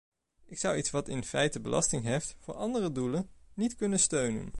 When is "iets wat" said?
0.77-1.07